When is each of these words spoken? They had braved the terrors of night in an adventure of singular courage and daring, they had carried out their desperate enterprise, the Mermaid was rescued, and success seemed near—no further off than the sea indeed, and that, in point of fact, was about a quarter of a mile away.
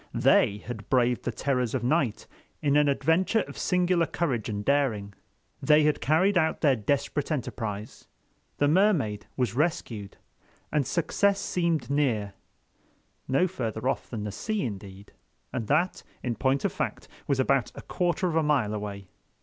They 0.15 0.57
had 0.65 0.89
braved 0.89 1.25
the 1.25 1.31
terrors 1.31 1.75
of 1.75 1.83
night 1.83 2.25
in 2.59 2.75
an 2.75 2.89
adventure 2.89 3.41
of 3.41 3.55
singular 3.55 4.07
courage 4.07 4.49
and 4.49 4.65
daring, 4.65 5.13
they 5.61 5.83
had 5.83 6.01
carried 6.01 6.39
out 6.39 6.61
their 6.61 6.75
desperate 6.75 7.31
enterprise, 7.31 8.07
the 8.57 8.67
Mermaid 8.67 9.27
was 9.37 9.53
rescued, 9.53 10.17
and 10.71 10.87
success 10.87 11.39
seemed 11.39 11.91
near—no 11.91 13.47
further 13.47 13.87
off 13.87 14.09
than 14.09 14.23
the 14.23 14.31
sea 14.31 14.63
indeed, 14.63 15.11
and 15.53 15.67
that, 15.67 16.01
in 16.23 16.33
point 16.35 16.65
of 16.65 16.73
fact, 16.73 17.07
was 17.27 17.39
about 17.39 17.71
a 17.75 17.83
quarter 17.83 18.27
of 18.27 18.35
a 18.35 18.41
mile 18.41 18.73
away. 18.73 19.05